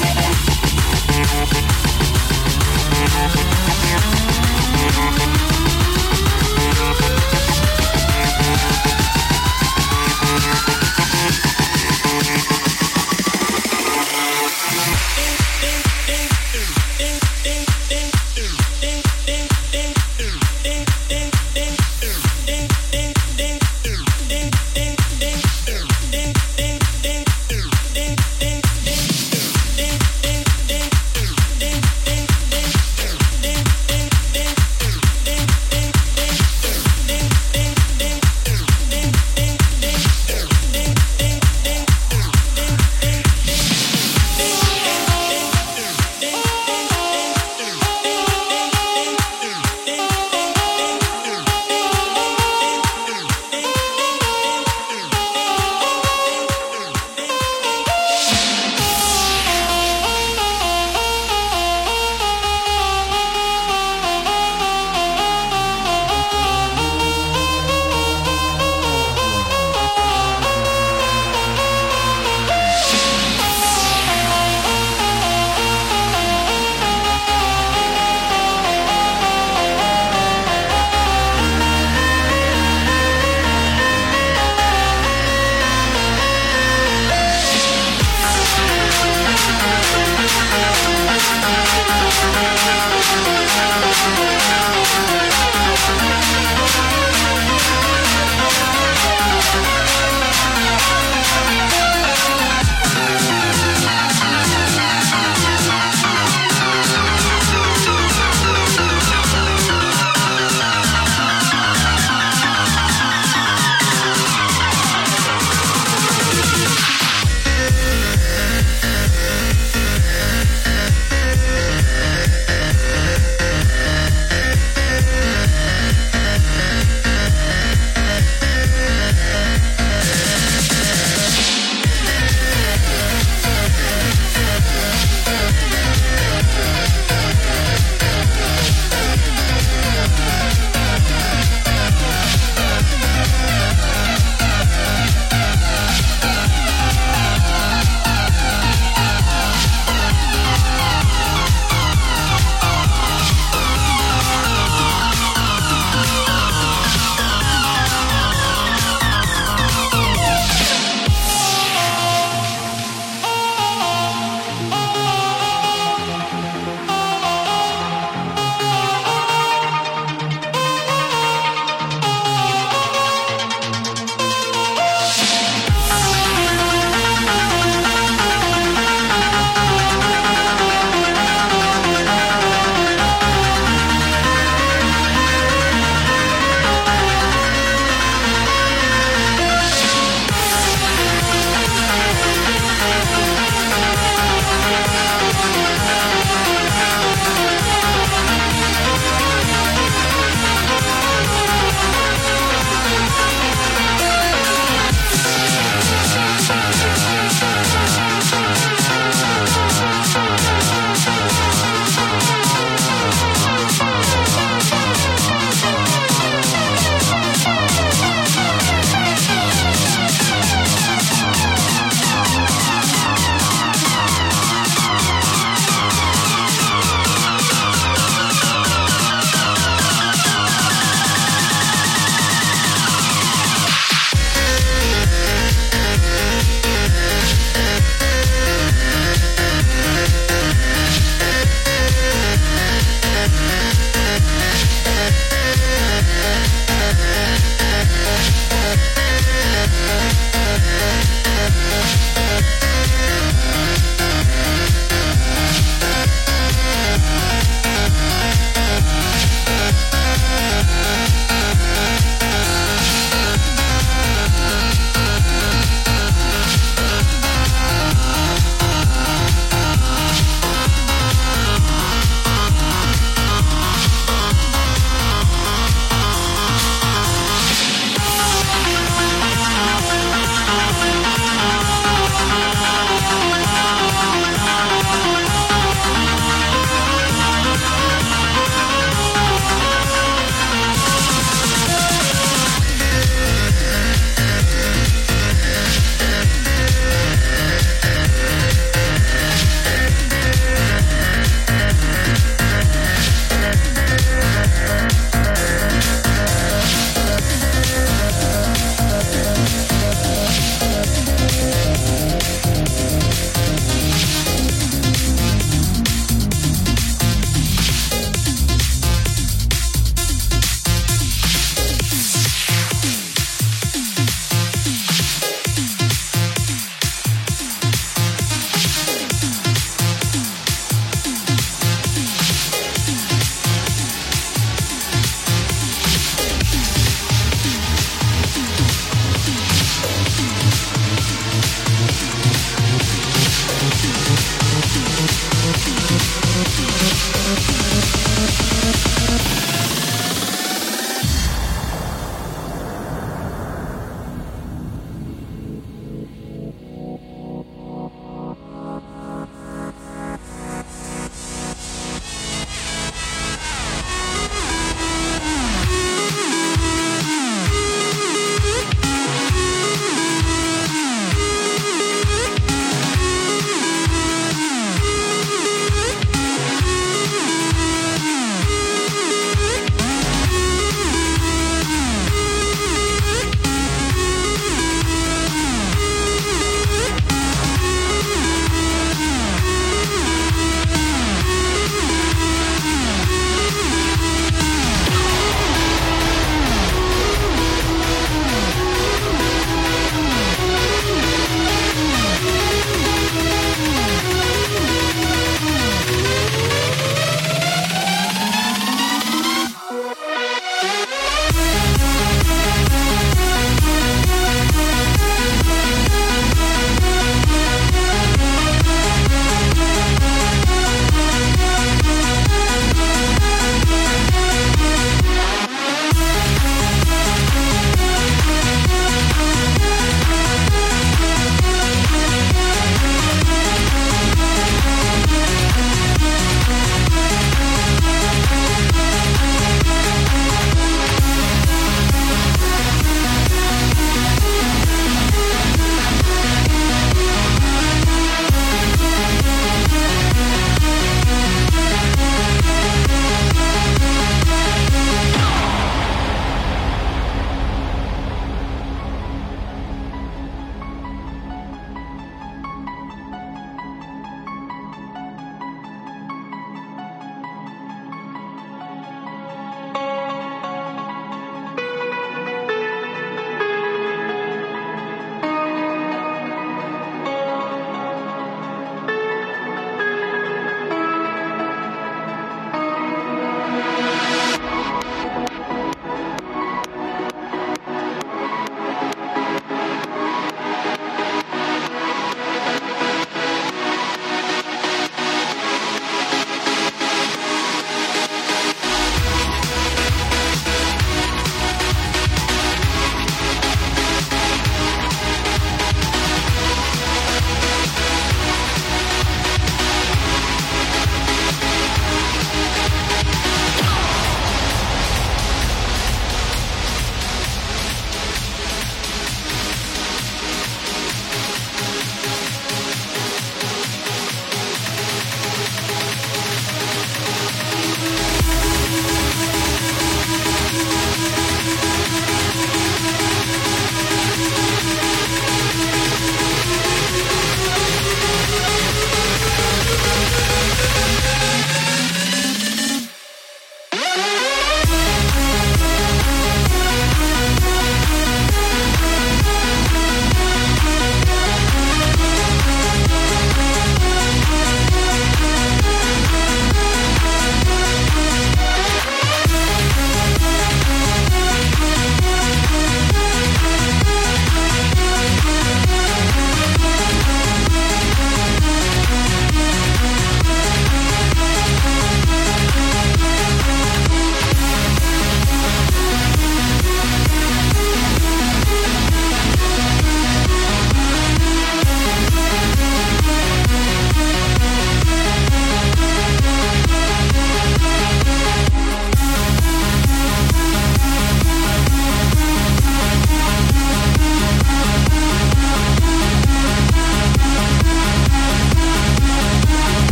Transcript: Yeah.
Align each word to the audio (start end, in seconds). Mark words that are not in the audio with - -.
Yeah. 0.00 0.27